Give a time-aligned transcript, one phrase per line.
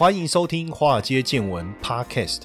[0.00, 2.44] 欢迎收听《华尔街见闻》Podcast。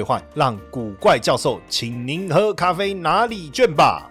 [0.33, 4.10] 让古怪教授请您喝咖啡拿礼券吧。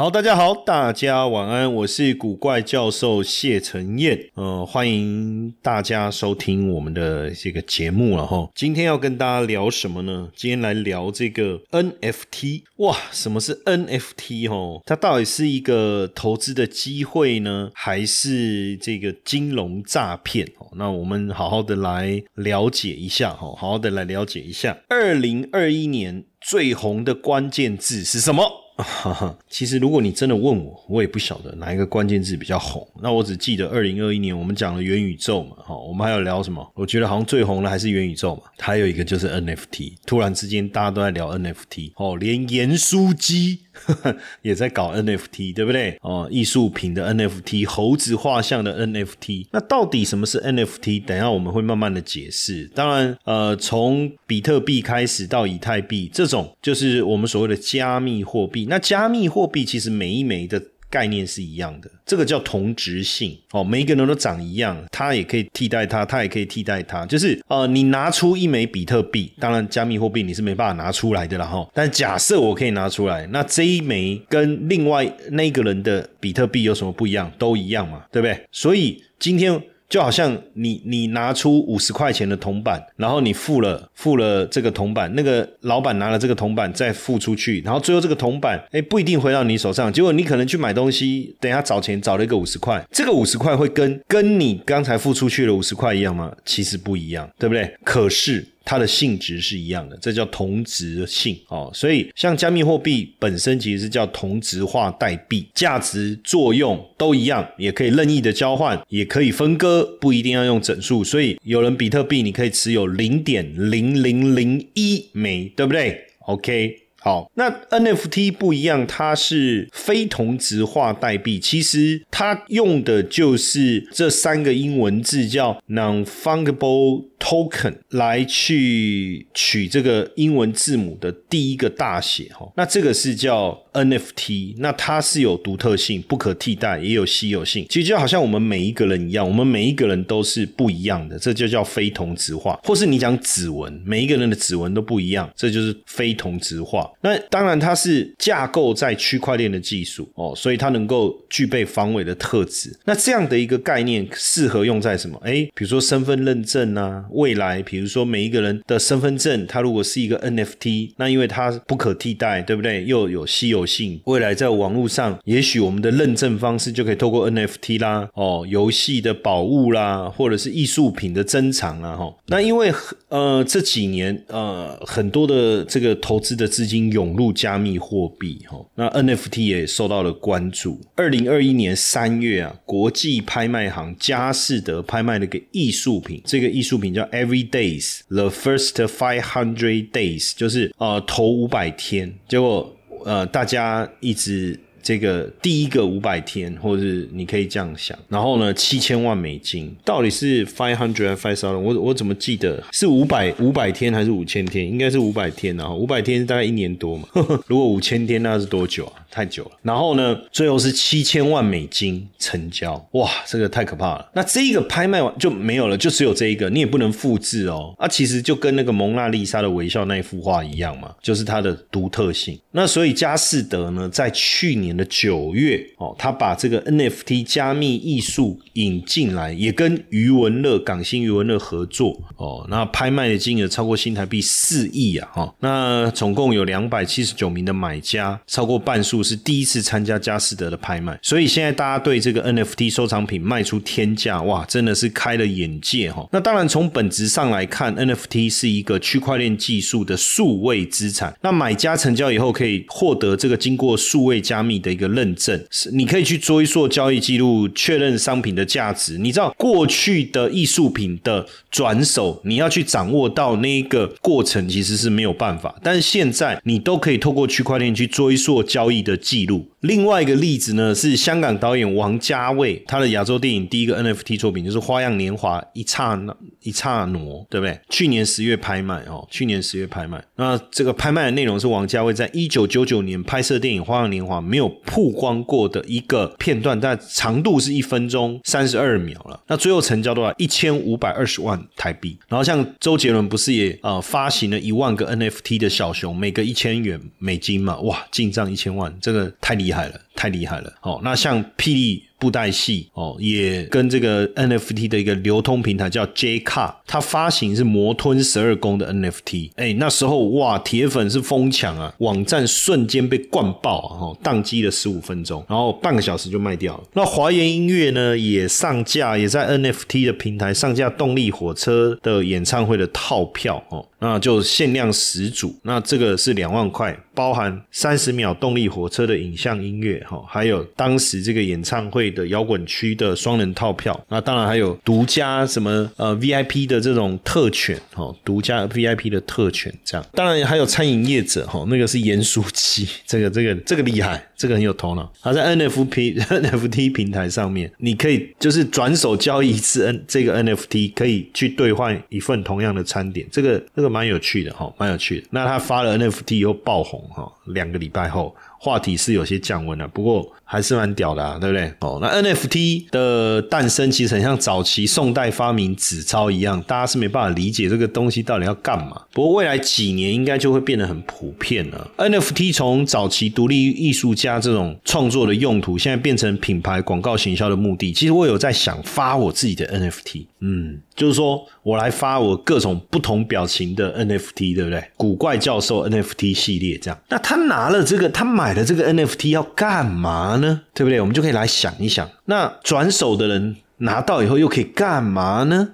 [0.00, 8.48] 好，大家好，大家晚安，我是古怪教授谢承彦，呃，欢迎大家收听我们的这个节目了哈。
[8.54, 10.30] 今天要跟大家聊什么呢？
[10.34, 14.80] 今天来聊这个 NFT，哇，什么是 NFT 哦？
[14.86, 20.46] 它到底是一个投资的机会呢，还是这个金融诈骗？
[20.60, 24.78] 哦，那我们好好的来了解一下哈，好好的来了解一下。
[24.88, 28.50] 二零二一年最红的关键字是什么？
[28.82, 32.86] 哈哈，其实如果你真的问我，我也不晓得哪一个关键字比较红。
[33.02, 36.66] 那我只记得二零二一年我们讲了元宇宙嘛，哈，我们还有聊什么？
[36.74, 38.42] 我觉得好像最红的还是元宇宙嘛。
[38.58, 43.60] 还有一个就是 NFT，突然之间大家都在聊 NFT，哦，连盐酥鸡。
[44.42, 45.98] 也在搞 NFT，对不对？
[46.02, 51.04] 哦，艺术品的 NFT，猴子画像的 NFT，那到底什么是 NFT？
[51.04, 52.70] 等下我们会慢慢的解释。
[52.74, 58.66] 当然，呃，从比特币开始到以太币，这种就是我们所谓的加密货币。
[58.68, 60.62] 那加密货币其实每一枚的。
[60.90, 77.30] 概念是一样的，这个叫同质性哦，每一个人都长一样，它也可以替代它，它也可以替代它，就是呃，你拿出一枚比特币，当然加密货币你是没办法拿出来的了哈，但假设我可以拿出来，那这一枚跟另外那个人的比特币有什么不一样？
[77.38, 78.44] 都一样嘛，对不对？
[78.50, 79.62] 所以今天。
[79.90, 96.32] 就好像你你拿出五十块钱的铜板，然后你付了付了这个铜板，那个老板拿了这个铜板再付出去，然后最后这个铜板哎不一定回到你手上，结果你可能去买东西，等一下找钱找了一个五十块，这个五十块会跟跟你刚才付出去的五十块一样吗？
[96.44, 97.74] 其实不一样，对不对？
[97.84, 98.46] 可是。
[98.64, 101.70] 它的性质是一样的，这叫同质性哦。
[101.74, 111.02] 所以像加密货币本身其实是叫同质化代币，价值作用都一样，也可以任意的交换，也可以分割，不一定要用整数。
[111.02, 116.76] 所以有人比特币你可以持有零点零零零一枚，对不对？OK。
[117.02, 137.66] 好，那 NFT 不一样，它是非同质化代币，其实它用的就是这三个英文字叫 non-fungible token 来去取这个英文字母的第一个大写哈，那这个是叫 NFT，那它是有独特性、不可替代，也有稀有性。
[137.68, 142.58] 其实就好像我们每一个人一样，我们每一个人都是不一样的，这就叫非同质化。
[142.64, 146.90] 或是你讲指纹，每一个人的指纹都不一样，这就是非同质化。
[147.00, 152.76] 那当然，它是架构在区块链的技术哦，所以它能够具备防伪的特质。
[152.84, 155.20] 那这样的一个概念适合用在什么？
[155.24, 162.84] 哎，比如说身份认证啊，未来比如说每一个人的身份证，它如果是一个 NFT，那因为它不可替代，对不对？
[162.84, 172.14] 又有稀有性，未来在网络上，也许我们的认证方式就可以透过 NFT 啦，哦，游戏的宝物啦，或者是艺术品的珍藏啊，哈。
[172.26, 172.72] 那因为
[173.08, 177.30] 呃这几年呃很多的这个投资的资金涌入。
[177.40, 180.78] 加密货币哈，那 NFT 也受到了关注。
[180.94, 192.12] 二零二一年三月啊，国际拍卖行佳士得拍卖了个艺术品，这个艺术品叫 Every Days the First Five Hundred Days，就是呃头五百天。
[192.28, 194.58] 结果呃大家一直。
[194.82, 201.58] 这个第一个五百天，或者是你可以这样想，然后呢，七千万美金，到底是 five hundred five thousand？
[201.58, 204.66] 我我怎么记得是五百五百天还是五千天？
[204.66, 207.06] 应该是五百天啊，五百天大概一年多嘛。
[207.46, 208.92] 如果五千天那是多久啊？
[209.10, 209.50] 太久了。
[209.62, 214.10] 然后呢，最后是七千万美金成交，哇，这个太可怕了。
[214.14, 217.74] 那这一个拍卖完就没有了，就只有这一个，你也不能复制哦。
[217.76, 222.38] 啊，其实就跟那个蒙娜丽莎的微笑那一幅画一样嘛，就是它的独特性。
[222.52, 224.69] 那所以佳士得呢，在去年。
[224.70, 232.46] 年的九月哦，他把这个 NFT 加密艺术引进来，也跟余文乐港星余文乐合作哦。
[232.48, 235.08] 那拍卖的金额超过新台币四亿啊！
[235.12, 240.96] 哈，那总共有两百七十九名的买家，超过半数是第一次参加佳士得的拍卖。
[241.02, 246.06] 所以现在大家对这个 NFT 收藏品卖出天价，哇，真的是开了眼界哈。
[246.12, 251.16] 那当然从本质上来看，NFT 是一个区块链技术的数位资产。
[251.22, 254.59] 那买家成交以后可以获得这个经过数位加密。
[254.60, 258.98] 的一个认证，是你可以去追溯交易记录，确认商品的价值。
[258.98, 265.54] 你知道过去的艺术品的转手，你要去掌握到那一个过程，其实是没有办法。
[265.62, 269.49] 但是现在你都可以透过区块链去追溯交易的记录。
[269.60, 277.60] 另外一个例子呢，是香港导演王家卫他的亚洲电影第一个 NFT 作品，就是《花样年华》一刹那一刹那，对不对？
[277.68, 280.02] 去年十月拍卖哦，去年十月拍卖。
[280.16, 289.20] 那这个拍卖的内容是王家卫在一九九九年拍摄电影《花样年华》没有曝光过的一个片段，但长度是一分钟三十二秒了。
[289.26, 290.14] 那最后成交多少？
[290.16, 291.98] 一千五百二十万台币。
[292.08, 297.58] 然后像周杰伦不是也呃发行了一万个 NFT 的小熊，每个一千元美金嘛？
[297.60, 300.52] 哇，进账一千万，这个太厉害厉害了，太厉害了。
[300.62, 301.84] 哦，那像霹雳。
[302.00, 316.64] 布袋戏哦，也跟这个 NFT 的一个流通平台叫 J Car，它发行是魔吞十二宫的 NFT，哎，那时候哇，铁粉是疯抢啊，网站瞬间被灌爆，哦，宕机了十五分钟，然后半个小时就卖掉了。
[316.72, 323.66] 那华研音乐呢，也上架，也在 NFT 的平台上架动力火车的演唱会的套票哦。
[323.82, 353.70] 那就限量十组，那这个是两万块，包含三十秒动力火车的影像音乐哈，还有当时这个演唱会的摇滚区的双人套票，那当然还有独家什么呃 VIP 的这种特权哈，独家 VIP 的特权这样，当然还有餐饮业者哈，那个是盐酥鸡， 这个这个这个厉害，这个很有头脑，他在 NFT NFT 平台上面，你可以就是转手交易一次 N 这个 NFT 可以去兑换一份同样的餐点，这个这个。
[353.70, 355.06] 蛮有趣的哈，蛮有趣的。
[355.10, 360.10] 那他发了 NFT 又爆红哈，两个礼拜后话题是有些降温了，不过。
[360.32, 361.52] 还是蛮屌的，啊，对不对？
[361.58, 368.80] 哦，那 NFT 的诞生其实很像早期宋代发明纸钞一样，大家是没办法理解这个东西到底要干嘛。
[368.92, 371.68] 不过未来几年应该就会变得很普遍了。
[371.78, 377.72] NFT 从早期独立艺术家这种创作的用途，现在变成品牌广告行销的目的。
[377.72, 384.62] 其实我有在想发我自己的 NFT，嗯，就是说我来发我各种不同表情的 NFT，对不对？
[384.76, 386.80] 古怪教授 NFT 系列这样。
[386.88, 390.14] 那他拿了这个，他买买了这个 NFT 要干嘛？
[390.18, 390.80] 呢，对不对？
[390.80, 395.48] 我们就可以来想一想，那转手的人拿到以后又可以干嘛呢？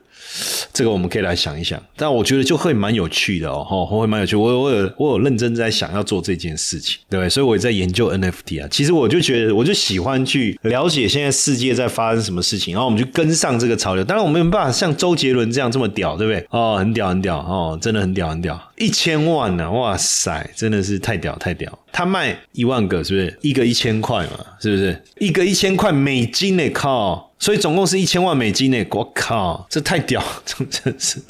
[0.74, 4.36] 这个我们可以来想一想，但我觉得就会蛮有趣的哦，会蛮有趣。
[4.36, 8.68] 我我有我有认真在想要做这件事情，对所以我也在研究 NFT 啊。
[8.70, 14.04] 其实我就觉得，我就喜欢去了解现在世界在发生什么事情，然后我们就跟上这个潮流。
[14.04, 16.46] 当然，我们没办法像周杰伦这样这么屌，对不对？
[16.50, 19.70] 哦，很屌，很屌哦，真的很屌，很屌，一千万呢！
[19.70, 21.78] 哇塞，真的是太屌，太屌。
[21.92, 24.44] 他卖一万个，是不是一个一千块嘛？
[24.60, 26.68] 是不是一个一千块美金呢？
[26.70, 27.32] 靠！
[27.38, 28.86] 所以总共是一千万美金呢！
[28.90, 31.20] 我靠，这太屌，这真是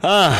[0.00, 0.36] 啊！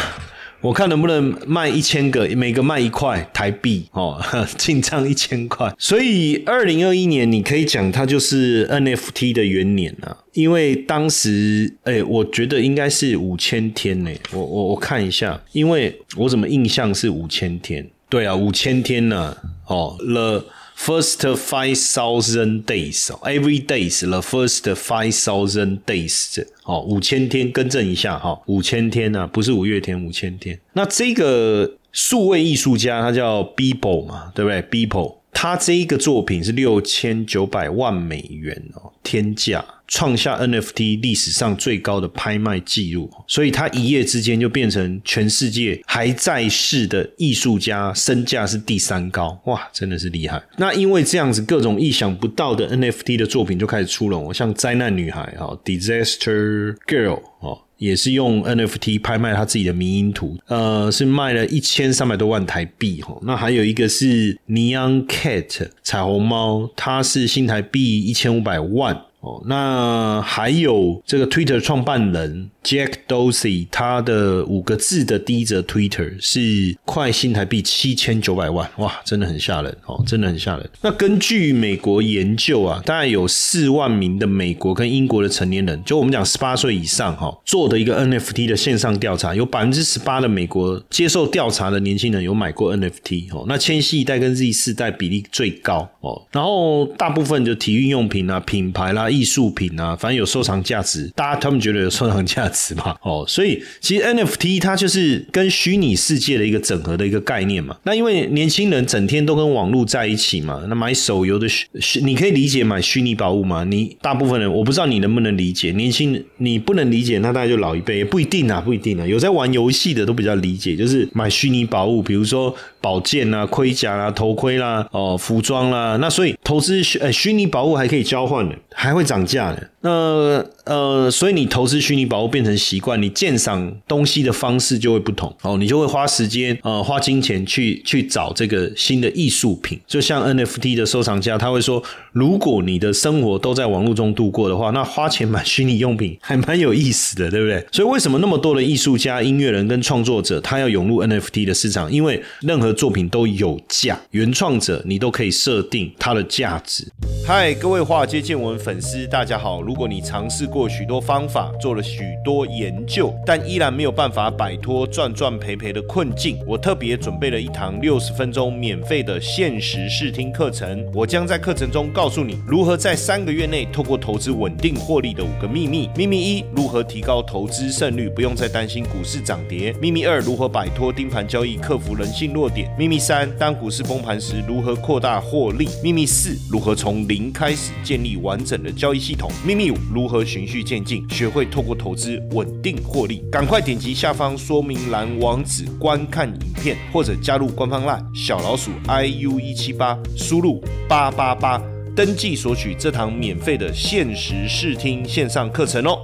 [0.60, 4.22] 我看能不能卖一千个，每个卖一块台币哦，
[4.58, 5.74] 进账一千块。
[5.78, 14.10] 所以二零二一年你可以讲它就是 NFT 的元年啊，因为当时哎，我觉得应该是五千天呢。
[14.32, 17.88] 我我我看一下，因为我怎么印象是五千天？
[18.10, 19.36] 对啊，五千天呢？
[19.66, 20.44] 哦了
[20.82, 30.58] first five thousand days，every days the first five thousand days，哦，五千天，更正一下哈，五千天啊，不是五月天，五千天。
[30.72, 35.16] 那这个数位艺术家他叫 Bibo 嘛，对不对？Bibo。
[35.32, 50.40] 他这一个作品是六千九百万美元哦，天价，创下 NFT 历史上最高的拍卖记录，所以他一夜之间就变成全世界还在世的艺术家身价是第三高，哇，真的是厉害。
[50.56, 57.58] 那因为这样子，各种意想不到的 NFT 的作品就开始出笼，像灾难女孩哈，Disaster Girl 哦。
[57.80, 63.18] 也是用 NFT 拍卖他自己的迷因图，呃，是卖了一千三百多万台币哈。
[63.22, 69.06] 那还有一个是 Neon Cat 彩虹猫，它是新台币一千五百万。
[69.20, 80.70] 哦，那还有这个 Twitter 创办人 Jack Dorsey，他的五个字的第一则 Twitter 是快新台币七千九百万，哇，真的很吓人哦，真的很吓人。
[80.80, 93.44] 那根据美国研究啊，大概有四万名的美国跟英国的成年人，就我们讲十八岁以上哈，做的一个 NFT 的线上调查，有百分之十八的美国接受调查的年轻人有买过 NFT 哦。
[93.46, 99.09] 那千禧一代跟 Z 世代比例最高哦，然后大部分就体育用品啊、品牌啦。
[99.10, 102.94] 艺术品啊，反正有收藏价值，大家他们觉得有收藏价值嘛？
[103.02, 107.76] 哦，所以其实 NFT 它就是跟虚拟世界的一个整合的一个概念嘛。
[107.82, 113.64] 那因为年轻人整天都跟网络在一起嘛，那买手游的虚，你可以理解买虚拟宝物吗？
[113.64, 119.06] 你大部分人我不知道你能不能理解，年轻人你不能理解，那大概就老一辈也不一定啊，不一定啊。
[119.06, 125.96] 有在玩游戏的都比较理解，就是买虚拟宝物，比如说宝剑啊、盔甲啦、头盔啦、哦服装啦。
[126.00, 129.70] 那所以投资虚呃虚拟宝物还可以交换的，还会会涨价的。
[129.82, 139.80] 那呃，所以你投资虚拟宝物变成习惯，你鉴赏东西的方式就会不同哦，你就会花时间呃花金钱去去找这个新的艺术品。
[139.86, 147.66] 就像 NFT 的收藏家，他会说，如果你的生活都在网络中度过的话，那花钱买虚拟用品还蛮有意思的，对不对？
[147.72, 151.90] 所以为什么那么多的艺术家、音乐人跟创作者他要涌入 NFT 的市场？
[151.90, 156.86] 因为任何作品都有价，原创者你都可以设定它的价值。
[157.26, 159.62] 嗨，各位华尔街见闻粉丝，大家好。
[159.62, 170.84] 如果你尝试过许多方法，做了许多研究，但依然没有办法摆脱赚赚赔赔的困境，我特别准备了一堂六十分钟免费的限时试听课程。
[170.92, 175.88] 我将在课程中告诉你如何在三个月内透过投资稳定获利的五个秘密。
[175.96, 179.72] 秘密一：如何提高投资胜率，不用再担心股市涨跌。
[179.80, 182.68] 秘密二：如何摆脱盯盘交易，克服人性弱点。
[182.76, 185.68] 秘密三：当股市崩盘时，如何扩大获利。
[185.82, 189.30] 秘密四：如何从零开始建立完整的交易系统。
[189.46, 193.22] 秘密五如何循序渐进，学会透过投资稳定获利？
[193.30, 201.60] 赶快点击下方说明栏网址观看影片，或者加入官方 LINE 小老鼠 iu 一七八，输入八八八
[201.94, 205.98] 登记索取这堂免费的限时试听线上课程哦。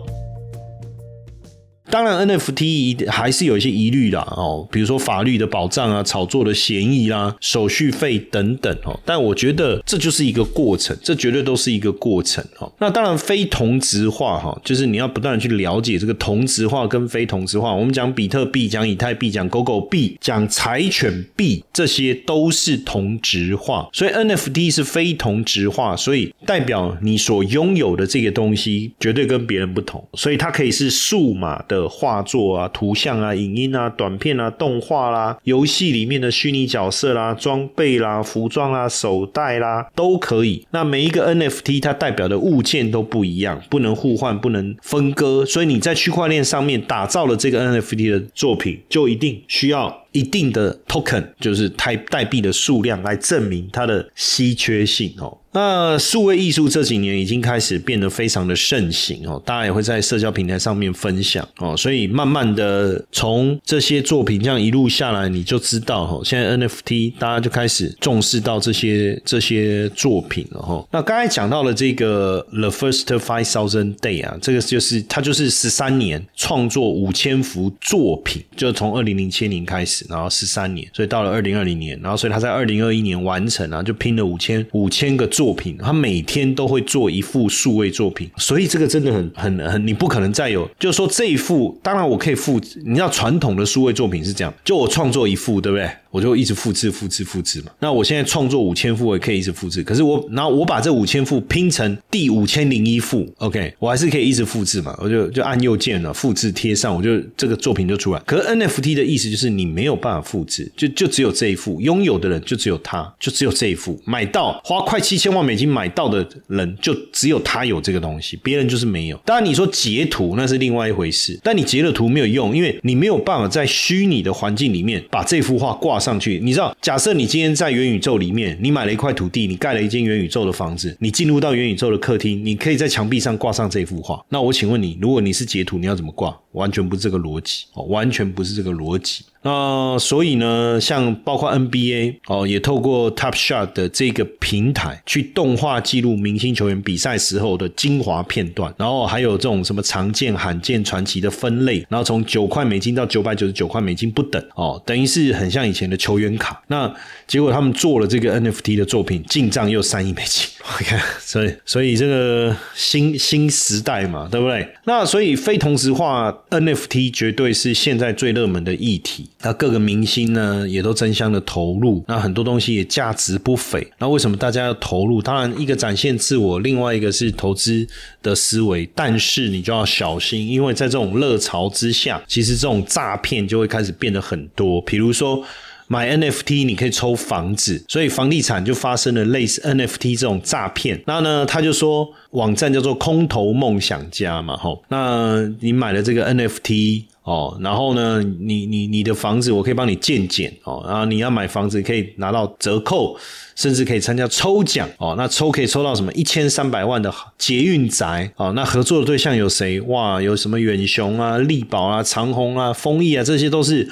[1.96, 9.00] 当然，NFT 一还是有一些疑虑啦，哦，比如说法律的保障啊、炒作的嫌疑啦、手续费等等哦。
[9.02, 12.70] 但我觉得这就是一个过程，这绝对都是一个过程哦。
[12.80, 17.72] 那当然，非同质化哈，就是你要不断的去了解这个同质化跟非同质化。
[17.72, 31.85] 我们讲比特币、讲以太币、讲狗狗币、讲柴犬币，这些都是同质化，所以 NFT 是非同质化，所以代表你所拥有的这个东西绝对跟别人不同，所以它可以是数码的。
[31.88, 40.66] 画作啊、图像啊、影音啊、短片啊、动画啦、游戏里面的虚拟角色啦、装备啦、服装啦、手袋啦，都可以。
[40.70, 45.44] 那每一个 NFT 它代表的物件都不一样，不能互换，不能分割。
[45.44, 50.02] 所以你在区块链上面打造了这个 NFT 的作品，就一定需要。
[50.16, 55.36] 一定的 token 就是代代币的数量来证明它的稀缺性哦。
[55.52, 70.86] 那数位艺术这几年已经开始变得非常的盛行哦，大家也会在社交平台上面分享哦，所以慢慢的从这些作品这样一路下来，你就知道哦，现在 NFT 大家就开始重视到这些这些作品了哈。
[70.92, 85.76] 那刚才讲到了这个 The First Five Thousand Day 啊，这个就是它就是十三年创作五千幅作品，就从二零零七年开始然后十三年，所以到了二零二零年，然后所以他在二零二一年完成啊，就拼了五千五千个作品。
[85.78, 92.82] 他每天都会做一幅数位作品，所以这个真的很很很，你不可能再有，就是说这一幅，当然我可以复制。
[92.84, 95.90] 你知道传统的数位作品是这样，就我创作一幅，对不对？
[96.16, 97.70] 我就一直复制、复制、复制嘛。
[97.78, 99.82] 那我现在创作五千幅，我也可以一直复制。
[99.82, 104.96] 可是我，然后我把这五千幅拼成第五千零一幅，OK，我还是可以一直复制嘛。
[104.98, 108.20] 我就就按右键了，复制贴上，我就这个作品就出来。
[108.20, 119.16] 可是 NFT 的意思就是你没有办法复制，就就只有这一幅，拥有的人就只有他，就只有这一幅，买到花快七千万美金买到的人就只有他有这个东西，别人就是没有。
[119.26, 126.16] 当然你说截图那是另外一回事，但你截了图没有用，因为你没有办法在虚拟的环境里面把这幅画挂上上。
[126.18, 134.24] 去，你知道，假设你今天在元宇宙里面，你买了一块土地，你盖了一间元宇宙的房子，你进入到元宇宙的客厅，你可以在墙壁上挂上这幅画。
[134.30, 136.34] 那我请问你，如果你是截图，你要怎么挂？
[136.56, 139.24] 完全不是这个逻辑，哦，完全不是这个逻辑。
[139.42, 156.60] 那所以呢，像包括 NBA 哦，也透过 Top Shot 的这个平台去动画记录明星球员比赛时候的精华片段，然后还有这种什么常见、罕见、传奇的分类，然后从九块美金到九百九十九块美金不等哦，等于是很像以前的球员卡。
[156.66, 156.92] 那
[157.28, 160.48] 结果他们做了这个 NFT 的作品，进账又三亿美金。
[160.80, 164.68] 你看，所以所以这个新新时代嘛，对不对？
[164.84, 169.28] 那所以非同质化 NFT 绝对是现在最热门的议题。
[169.42, 173.86] 那各个明星呢，也都争相的投入，那很多东西也价值不菲。
[173.98, 175.20] 那为什么大家要投入？
[175.20, 177.86] 当然，一个展现自我，另外一个是投资
[178.22, 178.88] 的思维。
[178.94, 184.80] 但是你就要小心，因为在这种热潮之下，其实这种诈骗就会开始变得很多。
[184.82, 185.44] 比如说
[185.88, 191.02] 买 NFT，你可以抽房子，所以房地产就发生了类似 NFT 这种诈骗。
[191.06, 197.04] 那呢，他就说网站叫做空投梦想家嘛，吼，那你买了这个 NFT。
[197.26, 203.18] 哦，然后呢，你你你的房子我可以帮你鉴检哦，然后你要买房子可以拿到折扣，
[203.56, 205.16] 甚至可以参加抽奖哦。
[205.18, 208.52] 那抽可以抽到什么一千三百万的捷运宅哦。
[208.54, 209.80] 那合作的对象有谁？
[209.80, 213.88] 哇，有什么远雄啊、力宝啊、长虹啊、丰益啊，这些都是。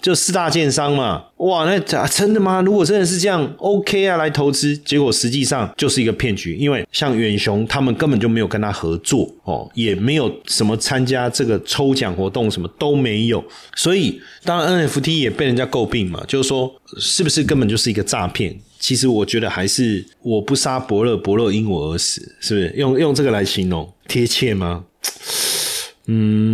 [0.00, 1.24] 就四大建商嘛。
[1.36, 2.60] 哇，那假真的吗？
[2.60, 4.76] 如果真的是这样，OK 啊，来投资。
[4.78, 13.42] 结果实际上就是一个骗局，因为像远雄他们根本就没有跟他合作哦，也没有什么参加这个抽奖活动，什么都没有。
[13.74, 18.58] 所以当然 NFT 也被人家诟病嘛，就是说是不是根本就是一个诈骗？
[18.78, 22.72] 其实我觉得还是我不杀伯乐，伯乐因我而死，是不是？
[22.76, 24.84] 用用这个来形容贴切吗？
[26.06, 26.49] 嗯，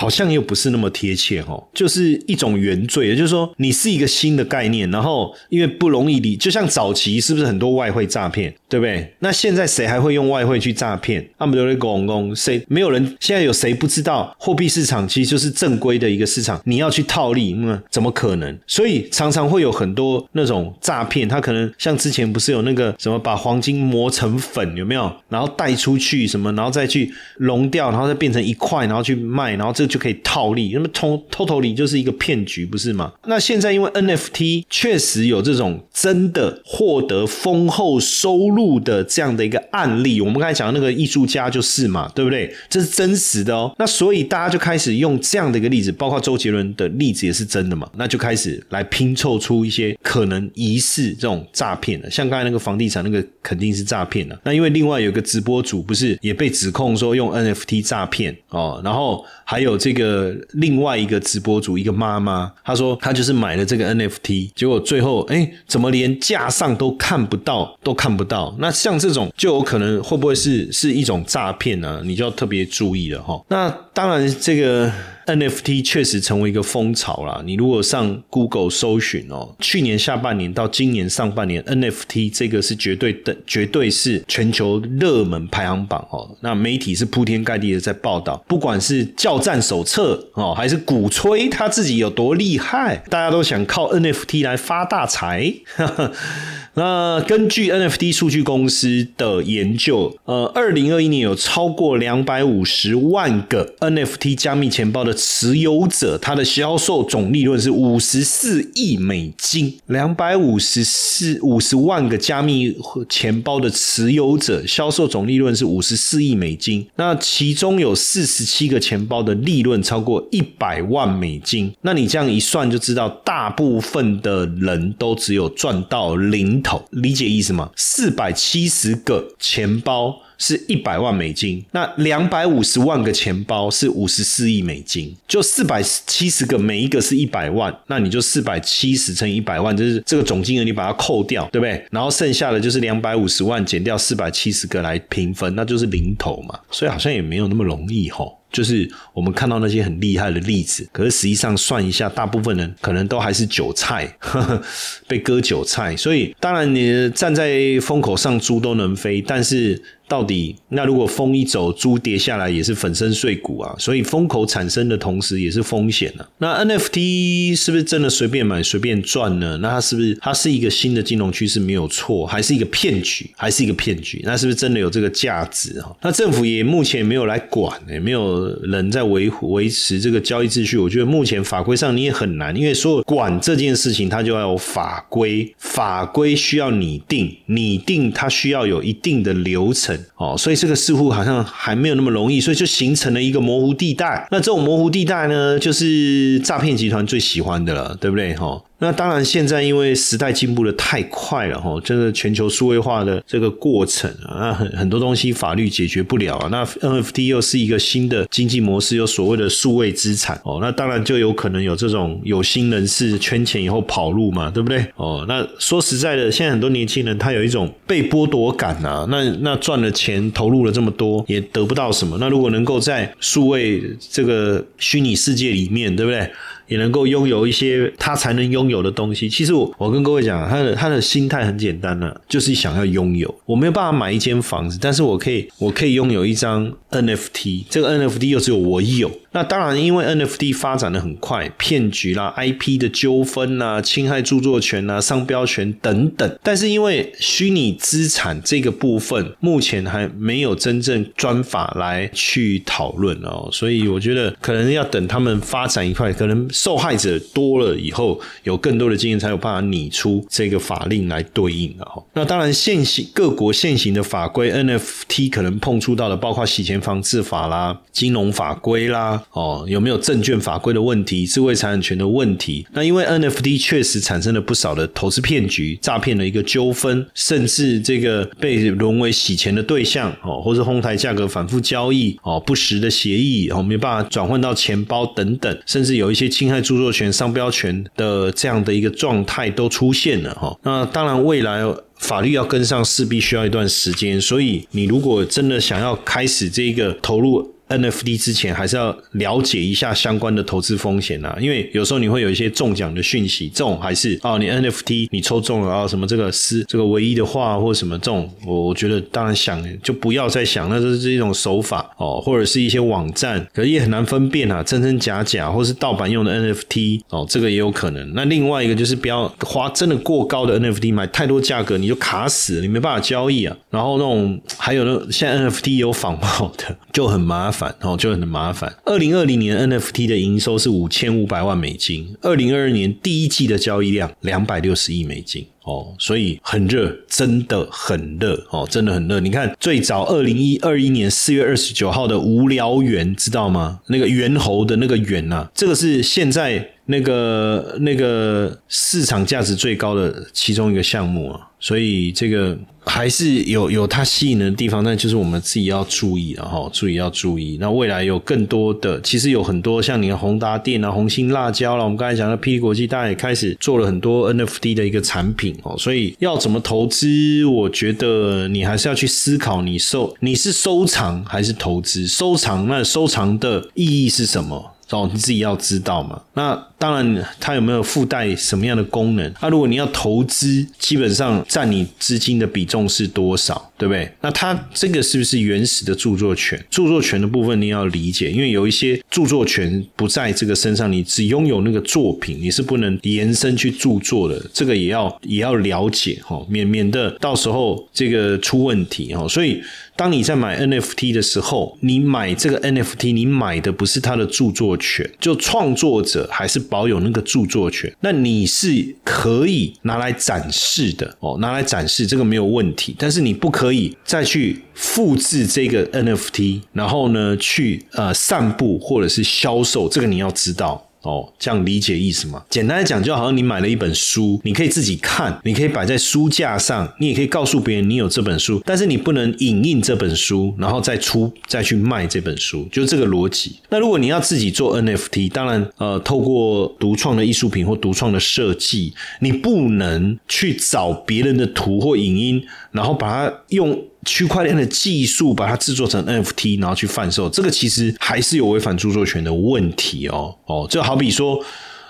[0.00, 9.12] 好像又不是那么贴切哦，就是一种原罪，也就是说，你是一个新的概念，然后因为不容易理，就像早期是不是很多外汇诈骗，对不对？
[9.18, 11.28] 那现在谁还会用外汇去诈骗？
[11.38, 13.14] 他们都在公公，谁没有人？
[13.20, 16.58] 现在有谁不知道货币市场其实就是正规的一个市场？
[16.64, 18.58] 你要去套利，那怎么可能？
[18.66, 25.12] 所以常常会有很多那种诈骗，他可能像之前不是有那个什么把黄金磨成粉，有没有？
[25.28, 28.54] 然后带出去什么，然后再去熔掉，然后再变成一。
[28.60, 30.70] 块，然后去卖，然后这就可以套利。
[30.72, 33.12] 那么偷偷偷利就是一个骗局，不是吗？
[33.26, 42.54] 那现在因为 NFT 确实有这种真的获得丰厚收入的这样的一个案例，我们刚才讲的那个艺术家就是嘛，对不对？
[42.68, 43.74] 这是真实的哦。
[43.78, 47.88] 那所以大家就开始用这样的一个例子，包括周杰伦的例子也是真的嘛。
[47.96, 54.38] 那就开始来拼凑出一些可能疑似这种诈骗的，像刚才那个房地产那个肯定是诈骗的。
[54.44, 58.36] 那因为另外有个直播主不是也被指控说用 NFT 诈骗。
[58.50, 68.54] 哦，然后还有这个另外一个直播主，一个妈妈，她说她就是买了这个 NFT，结果最后哎，怎么连架上都看不到，都看不到？
[68.58, 72.02] 那像这种就有可能会不会是是一种诈骗呢？
[72.04, 73.42] 你就要特别注意了哈。
[73.48, 74.92] 那当然这个。
[75.26, 77.42] NFT 确实成为一个风潮啦。
[77.44, 86.28] 你如果上 Google 搜寻哦，去年下半年到今年上半年，NFT 这个是绝对的，绝对是全球热门排行榜哦。
[86.40, 95.52] 那媒体是铺天盖地的在报道，不管是叫战手册哦，还是鼓吹他自己有多厉害，大家都想靠 NFT 来发大财。
[96.74, 109.78] 那根据 NFT 数据公司的研究，呃，二零二一年有超过两百五十万个 NFT 加密钱包的持有者，它的销售总利润是五十四亿美金。
[109.86, 112.74] 两百五十四五十万个加密
[113.08, 116.86] 钱包的持有者，销售总利润是五十四亿美金。
[116.96, 121.72] 那其中有四十七个钱包的利润超过一百万美金。
[121.82, 126.60] 那你这样一算就知道，大部分的人都只有赚到零。
[126.62, 127.70] 头理解意思吗？
[127.74, 141.84] 四百七十个钱包是一百万美金，那两百五十万个钱包是五十四亿美金，就四百七十个，每一个是一百万，那你就四百七十乘一百万，就是这个总金额你把它扣掉，对不对？
[141.90, 146.58] 然后剩下的就是两百五十万减掉四百七十个来平分，那就是零头嘛。
[146.70, 148.38] 所以好像也没有那么容易吼。
[148.50, 154.12] 就是我们看到那些很厉害的例子，可是实际上算一下，大部分人可能都还是韭菜，
[155.06, 155.96] 被割韭菜。
[155.96, 159.80] 所以当然你站在风口上，猪都能飞，但是。
[160.10, 163.72] 到底那如果风一走，猪跌下来也是粉身碎骨啊！
[163.78, 166.28] 所以风口产生的同时也是风险啊。
[166.38, 169.56] 那 NFT 是不是真的随便买随便赚呢？
[169.58, 173.30] 那它是不是它是一个新的金融趋势没有错，还是一个骗局？
[173.36, 174.20] 还是一个骗局？
[174.24, 175.96] 那是不是真的有这个价值哈？
[176.02, 180.76] 那政府也目前没有来管，也没有人在维护维持这个交易秩序。
[180.76, 189.99] 我觉得目前法规上你也很难，因为说管这件事情，它就要有法规，法规需要拟定，拟定它需要有一定的流程。
[190.16, 194.26] 哦，所以这个似乎好像还没有那么容易，所以就形成了一个模糊地带。
[194.30, 198.34] 那这种模糊地带呢，就是诈骗集团最喜欢的了，对不对？
[198.34, 198.62] 哈。
[198.82, 206.48] 那当然，现在因为时代进步的太快了哈，这个全球数位化的这个过程啊，那很很多东西法律解决不了啊。
[206.50, 214.82] 那 NFT 又是一个新的经济模式，有所谓的数位资产哦，那当然就有可能有这种有心人士圈钱以后跑路嘛，对不对？
[214.96, 226.30] 哦，那说实在的，现在很多年轻人他有一种被剥夺感啊，那那赚了钱投入了这么多也得不到什么，那如果能够在数位这个虚拟世界里面，对不对？
[226.70, 229.28] 也能够拥有一些他才能拥有的东西。
[229.28, 233.34] 其实我我跟各位讲，他的他的心态很简单呢，就是想要拥有。
[233.44, 239.10] 我没有办法买一间房子，但是我可以我可以拥有一张 NFT，这个 NFT 又只有我有。
[239.32, 246.38] 那当然，因为 NFT 发展的很快，骗局啦、IP 的纠纷啦、侵害著作权啦、商标权等等。
[246.42, 262.02] 但是因为虚拟资产这个部分，目前还没有真正专法来去讨论哦，所以我觉得可能要等他们发展一块，可能受害者多了以后，有更多的经验，才有办法拟出这个法令来对应的哈。
[262.14, 269.19] 那当然，现行各国现行的法规，NFT 可能碰触到的，包括洗钱防治法啦、金融法规啦。
[269.32, 272.66] 哦，有没有证券法规的问题、智慧财产权的问题？
[272.72, 290.58] 那因为 NFT 确实产生了不少的投资骗局、诈骗的一个纠纷，甚至这个被沦为洗钱的对象哦，或是哄抬价格、反复交易哦、不实的协议哦，没办法转换到钱包等等，甚至有一些侵害著作权、商标权的这样的一个状态都出现了哈。
[290.62, 291.60] 那当然，未来。
[292.00, 294.18] 法律要跟上，势必需要一段时间。
[294.18, 297.46] 所以，你如果真的想要开始这个投入。
[297.70, 318.12] NFT 之前还是要了解一下相关的投资风险啊，因为有时候你会有一些中奖的讯息，这种还是哦，你 NFT 你抽中了啊，什么这个是这个唯一的话或什么这种，我我觉得当然想就不要再想，那这是一种手法哦，或者是一些网站，可是也很难分辨啊，真真假假或是盗版用的 NFT 哦，这个也有可能。
[318.14, 323.56] 那另外一个就是不要花真的过高的 NFT 买太多价格，你就卡死，你没办法交易啊。
[323.70, 327.59] 然后那种还有那现在 NFT 有仿冒的，就很麻烦。
[327.60, 328.74] 反哦就很麻烦。
[328.86, 339.20] 二零二零年 NFT 的营收是五千五百万美金，二零二二年第一季的交易量两百六十亿美金哦，所以很热，真的很热哦，真的很热。
[339.20, 343.80] 你看最早二零一二一年四月二十九号的无聊猿，知道吗？
[343.88, 351.48] 那个猿猴的那个猿呐，这个是现在那个那个市场价值最高的其中一个项目啊。
[351.62, 352.58] 所以这个
[352.92, 357.56] 还是有有它吸引的地方，但就是我们自己要注意了哈，注意要注意。
[357.60, 365.76] 那未来有更多的，其实有很多像你的宏达电啊、红星辣椒啦，我们刚才讲的 P 国际，大家也开始做了很多 NFT 的一个产品哦。
[365.78, 372.08] 所以要怎么投资，我觉得你还是要去思考，你收你是收藏还是投资？
[372.08, 374.72] 收藏那收藏的意义是什么？
[374.90, 376.20] 哦，你自己要知道嘛。
[376.34, 379.32] 那当然，它有没有附带什么样的功能？
[379.40, 384.12] 那如果你要投资，基本上占你资金的比重是多少，对不对？
[384.20, 386.62] 那它这个是不是原始的著作权？
[386.68, 394.44] 著作权的部分你要理解，因为有一些著作权不在这个身上，你只拥有那个作品，你是不能延伸去著作的。
[394.52, 399.26] 这个也要也要了解哈，免免得到时候这个出问题哈。
[399.26, 399.62] 所以。
[399.96, 420.89] 当你在买 NFT 的时候，你买这个 NFT，你买的不是它的著作权，就创作者还是保有那个著作权，那你是可以拿来展示的哦，拿来展示这个没有问题，但是你不可以再去复制这个 NFT，然后呢去呃散布或者是销售，这个你要知道。
[421.02, 422.44] 哦，这样理解意思吗？
[422.50, 433.56] 简单来讲，就好像你买了一本书，你可以自己看，你可以摆在书架上，你也可以告诉别人你有这本书，但是你不能影印这本书，然后再出再去卖这本书，就这个逻辑。
[433.70, 443.84] 那如果你要自己做 NFT，当然，呃，透过独创的艺术品或独创的设计，你不能去找别人的图或影音，然后把它用。
[444.04, 450.34] 区块链的技术把它制作成 NFT，然后去贩售，这个其实还是有违反著作权的问题哦。
[450.46, 451.42] 哦，就好比说，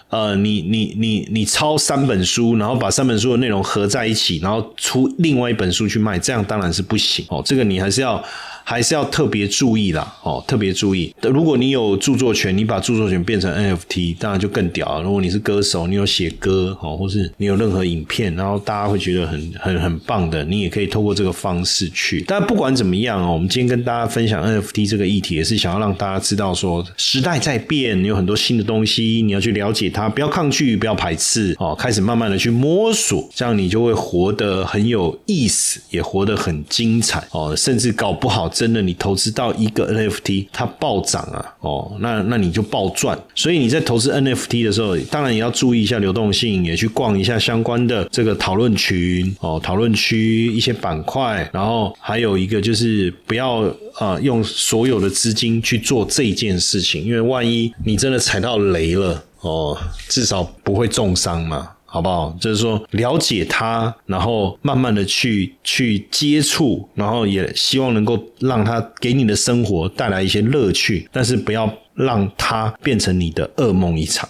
[0.09, 7.43] 呃，你你你你抄三本书，然后把三本书的内容合在一起，然后出另外一本书去卖，这样当然是不行哦。
[7.45, 8.23] 这个你还是要。
[8.71, 11.13] 还是要特别注意啦，哦，特别注意。
[11.23, 15.03] 如果你有著作权，你把著作权变成 NFT，当然就更屌了。
[15.03, 22.23] 如果你是歌手，你有写歌，哦，或是你有任何影片，然后大家会觉得很很很棒的，你也可以透过这个方式去。
[22.29, 38.49] 但不管怎么样哦，我们今天跟大家分享 NFT 这个议题，也是想要让大家知道说，时代在变，有很多新的东西，你要去了解它，不要抗拒，不要排斥，哦，开始慢慢的去摸索，这样你就会活得很有意思，也活得很精彩，哦，甚至搞不好。
[38.61, 43.19] 真的，你投资到一个 NFT，它暴涨啊，哦，那那你就暴赚。
[43.35, 51.49] 所以你在投资 NFT 的时候，当然也要注意一下流动性，也去逛一下相关的这个讨论群哦，讨论区一些板块。
[51.55, 53.63] 然后还有一个就是不要
[53.95, 59.75] 啊，用所有的资金去做这件事情，因为万一你真的踩到雷了哦，
[60.07, 61.71] 至少不会重伤嘛。
[61.93, 62.33] 好不好？
[62.41, 74.29] 就是说了解他，然后慢慢的去去接触，然后也希望能够让他给你的生活带来一些乐趣，但是不要让他变成你的噩梦一场。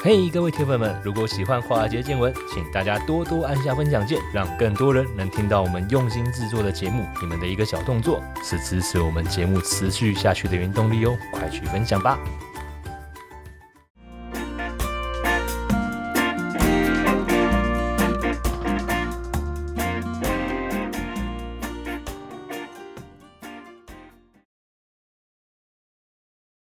[0.00, 7.04] 嘿，各位铁粉们，如果喜欢华尔街见闻，请大家多多按下分享键，让更多人能听到我们用心制作的节目。
[7.20, 12.18] 你们的一个小动作，是支持我们节目持续下去的原动力哦，快去分享吧！